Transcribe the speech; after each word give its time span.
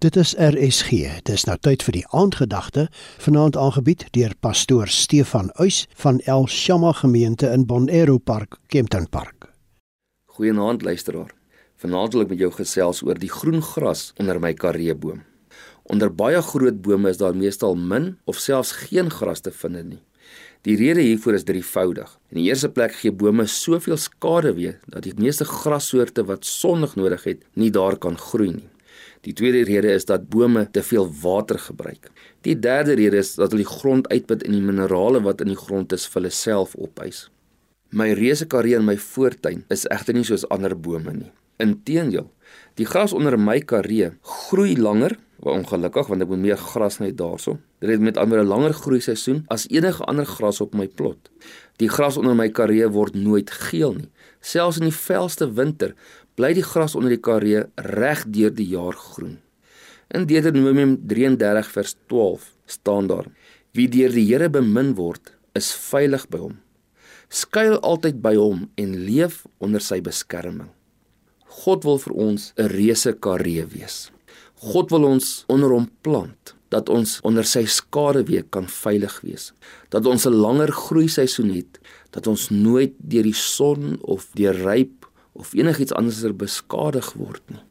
Dit 0.00 0.16
is 0.16 0.30
RSG. 0.40 1.20
Dis 1.28 1.42
nou 1.44 1.58
tyd 1.60 1.82
vir 1.84 1.92
die 1.92 2.06
aandgedagte, 2.16 2.86
vanaand 3.20 3.56
aangebied 3.60 4.06
deur 4.16 4.32
pastoor 4.40 4.88
Stefan 4.88 5.50
Uys 5.60 5.82
van 6.00 6.22
El 6.24 6.46
Shama 6.48 6.94
gemeente 6.96 7.50
in 7.52 7.66
Bonero 7.68 8.16
Park, 8.16 8.56
Kempton 8.72 9.04
Park. 9.12 9.50
Goeienaand 10.38 10.86
luisteraar. 10.88 11.34
Vanaand 11.84 12.16
wil 12.16 12.24
ek 12.24 12.32
met 12.32 12.40
jou 12.40 12.48
gesels 12.62 13.02
oor 13.04 13.20
die 13.20 13.28
groen 13.28 13.60
gras 13.60 14.06
onder 14.16 14.40
my 14.40 14.54
kareeboom. 14.56 15.20
Onder 15.92 16.08
baie 16.08 16.40
groot 16.48 16.80
bome 16.80 17.12
is 17.12 17.20
daar 17.20 17.36
meestal 17.36 17.76
min 17.76 18.14
of 18.24 18.40
selfs 18.40 18.72
geen 18.86 19.12
gras 19.12 19.44
te 19.44 19.52
vind 19.52 19.84
nie. 19.84 20.00
Die 20.64 20.80
rede 20.80 21.04
hiervoor 21.04 21.36
is 21.36 21.44
drievoudig. 21.44 22.08
In 22.32 22.40
die 22.40 22.48
eerste 22.48 22.72
plek 22.72 22.96
gee 23.02 23.12
bome 23.12 23.44
soveel 23.44 24.00
skade 24.00 24.56
weer 24.56 24.80
dat 24.88 25.04
die 25.04 25.16
meeste 25.20 25.44
grassoorte 25.44 26.24
wat 26.24 26.48
sonnig 26.48 26.96
nodig 26.96 27.28
het, 27.28 27.48
nie 27.52 27.68
daar 27.68 28.00
kan 28.00 28.16
groei 28.16 28.54
nie. 28.62 28.70
Die 29.20 29.34
tweede 29.36 29.64
rede 29.68 29.92
is 29.92 30.06
dat 30.08 30.28
bome 30.32 30.64
te 30.70 30.82
veel 30.82 31.10
water 31.22 31.58
gebruik. 31.58 32.08
Die 32.40 32.58
derde 32.58 32.94
rede 32.96 33.20
is 33.20 33.34
dat 33.34 33.52
hulle 33.52 33.66
die 33.66 33.72
grond 33.72 34.08
uitput 34.08 34.46
en 34.46 34.56
die 34.56 34.64
minerale 34.64 35.20
wat 35.20 35.44
in 35.44 35.52
die 35.52 35.60
grond 35.60 35.92
is 35.92 36.06
vir 36.08 36.22
hulle 36.22 36.32
self 36.32 36.72
opeis. 36.80 37.26
My 37.92 38.12
reuse 38.16 38.46
karee 38.46 38.78
in 38.78 38.86
my 38.86 38.96
voortuin 38.96 39.64
is 39.68 39.84
egter 39.92 40.16
nie 40.16 40.24
soos 40.24 40.46
ander 40.48 40.76
bome 40.78 41.12
nie. 41.12 41.32
Inteendeel, 41.60 42.30
die 42.80 42.86
gras 42.88 43.12
onder 43.12 43.36
my 43.36 43.58
karee 43.60 44.14
groei 44.24 44.72
langer, 44.78 45.18
wat 45.40 45.56
ongelukkig 45.58 46.08
want 46.08 46.24
ek 46.24 46.30
moet 46.30 46.42
meer 46.44 46.60
gras 46.60 47.00
net 47.00 47.16
daarso. 47.18 47.58
Dit 47.80 47.90
het 47.90 48.00
met 48.00 48.16
ander 48.16 48.40
'n 48.40 48.48
langer 48.48 48.72
groei 48.72 49.00
seisoen 49.00 49.44
as 49.48 49.66
enige 49.68 50.04
ander 50.04 50.26
gras 50.26 50.60
op 50.60 50.74
my 50.74 50.88
plot. 50.88 51.30
Die 51.76 51.88
gras 51.88 52.16
onder 52.16 52.34
my 52.34 52.48
karee 52.48 52.88
word 52.88 53.14
nooit 53.14 53.50
geel 53.50 53.94
nie. 53.94 54.10
Selfs 54.40 54.78
in 54.78 54.88
die 54.88 54.96
velste 54.96 55.52
winter 55.52 55.94
bly 56.36 56.52
die 56.54 56.66
gras 56.66 56.94
onder 56.94 57.10
die 57.10 57.20
karee 57.22 57.64
reg 57.76 58.24
deur 58.26 58.52
die 58.54 58.68
jaar 58.70 58.96
groen. 58.96 59.38
In 60.10 60.26
Deuteronomium 60.26 60.96
33 61.06 61.70
vers 61.70 61.94
12 62.08 62.48
staan 62.66 63.06
daar: 63.06 63.26
Wie 63.72 63.88
deur 63.88 64.10
die 64.10 64.26
Here 64.26 64.50
bemin 64.50 64.94
word, 64.94 65.32
is 65.54 65.72
veilig 65.72 66.26
by 66.30 66.38
hom. 66.38 66.58
Skuil 67.30 67.78
altyd 67.86 68.18
by 68.22 68.34
hom 68.34 68.68
en 68.74 68.96
leef 69.06 69.44
onder 69.62 69.82
sy 69.82 70.00
beskerming. 70.02 70.70
God 71.62 71.84
wil 71.86 71.98
vir 71.98 72.14
ons 72.14 72.52
'n 72.56 72.70
reuse 72.70 73.12
karee 73.12 73.66
wees. 73.66 74.10
God 74.60 74.90
wil 74.90 75.04
ons 75.04 75.44
onder 75.48 75.70
hom 75.70 75.88
plant 76.02 76.54
dat 76.70 76.88
ons 76.88 77.18
onder 77.26 77.44
sy 77.44 77.64
skaduwee 77.66 78.42
kan 78.54 78.68
veilig 78.68 79.20
wees. 79.26 79.52
Dat 79.90 80.06
ons 80.06 80.26
'n 80.26 80.34
langer 80.34 80.72
groei 80.72 81.08
seisoen 81.08 81.50
het, 81.50 81.78
dat 82.10 82.26
ons 82.26 82.50
nooit 82.50 82.92
deur 82.98 83.22
die 83.22 83.34
son 83.34 83.98
of 84.02 84.26
deur 84.34 84.54
ryp 84.54 84.99
of 85.40 85.54
enigiets 85.56 85.94
anders 85.96 86.20
beskadig 86.36 87.12
word 87.16 87.42
nie. 87.48 87.62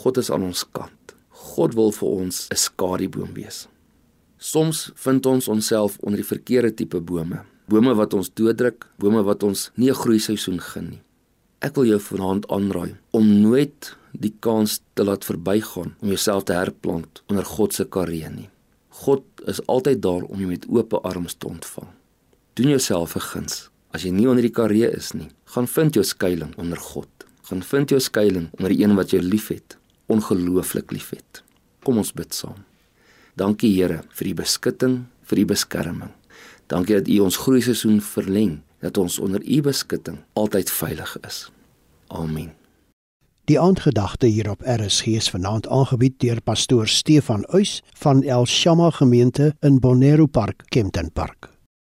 God 0.00 0.20
is 0.22 0.30
aan 0.30 0.46
ons 0.46 0.62
kant. 0.72 1.14
God 1.54 1.74
wil 1.74 1.90
vir 1.92 2.08
ons 2.08 2.46
'n 2.50 2.56
skadieboom 2.56 3.34
wees. 3.34 3.66
Soms 4.38 4.90
vind 4.94 5.26
ons 5.26 5.48
onsself 5.48 5.98
onder 6.00 6.20
die 6.20 6.30
verkeerde 6.34 6.74
tipe 6.74 7.00
bome. 7.00 7.42
Bome 7.66 7.94
wat 7.94 8.14
ons 8.14 8.30
dooddruk, 8.30 8.86
bome 8.98 9.22
wat 9.22 9.42
ons 9.42 9.70
nie 9.74 9.90
'n 9.90 10.00
groei 10.02 10.18
seisoen 10.18 10.60
gun 10.60 10.88
nie. 10.90 11.02
Ek 11.60 11.74
wil 11.74 11.84
jou 11.84 11.98
vanaand 11.98 12.46
aanraai 12.48 12.96
om 13.10 13.26
nooit 13.42 13.96
die 14.12 14.34
kans 14.40 14.80
te 14.94 15.04
laat 15.04 15.24
verbygaan 15.24 15.94
om 16.00 16.08
jouself 16.08 16.44
te 16.44 16.52
herplant 16.52 17.22
onder 17.28 17.44
God 17.44 17.74
se 17.74 17.84
karee 17.84 18.28
nie. 18.30 18.48
God 18.88 19.22
is 19.46 19.60
altyd 19.66 20.02
daar 20.02 20.22
om 20.22 20.38
jou 20.38 20.48
met 20.48 20.66
oop 20.68 20.94
arms 21.04 21.34
te 21.34 21.48
ontvang. 21.48 21.88
Doen 22.54 22.68
jouself 22.68 23.16
'n 23.16 23.20
guns. 23.20 23.70
As 23.90 24.02
jy 24.02 24.10
nie 24.10 24.28
onder 24.28 24.42
die 24.42 24.54
karee 24.54 24.90
is 24.90 25.12
nie, 25.12 25.30
gaan 25.48 25.68
vind 25.68 25.94
jou 25.94 26.04
skuilings 26.04 26.56
onder 26.56 26.78
God. 26.78 27.08
Gaan 27.48 27.62
vind 27.62 27.88
jou 27.88 28.00
skuilings 28.00 28.50
onder 28.58 28.74
die 28.74 28.84
een 28.84 28.94
wat 28.98 29.10
jou 29.10 29.22
liefhet, 29.22 29.78
ongelooflik 30.06 30.92
liefhet. 30.92 31.42
Kom 31.82 32.00
ons 32.00 32.12
bid 32.12 32.34
saam. 32.34 32.64
Dankie 33.38 33.70
Here 33.76 34.02
vir 34.18 34.32
die 34.32 34.36
beskutting, 34.36 35.00
vir 35.30 35.42
die 35.42 35.48
beskerming. 35.48 36.12
Dankie 36.68 36.98
dat 36.98 37.08
U 37.08 37.18
ons 37.24 37.40
groei 37.40 37.62
seisoen 37.64 38.00
verleng, 38.04 38.58
dat 38.84 38.98
ons 39.00 39.18
onder 39.22 39.40
U 39.40 39.60
beskutting 39.64 40.20
altyd 40.36 40.70
veilig 40.70 41.16
is. 41.24 41.46
Amen. 42.08 42.52
Die 43.48 43.60
aandgedagte 43.60 44.28
hier 44.28 44.50
op 44.50 44.64
RSG 44.66 45.16
is 45.16 45.30
vanaand 45.32 45.68
aangebied 45.72 46.18
deur 46.20 46.42
pastoor 46.44 46.88
Stefan 46.88 47.46
Uys 47.56 47.78
van 47.96 48.20
El 48.22 48.44
Shama 48.46 48.90
gemeente 48.90 49.54
in 49.60 49.80
Bonero 49.80 50.26
Park, 50.26 50.66
Kempton 50.68 51.08
Park. 51.12 51.57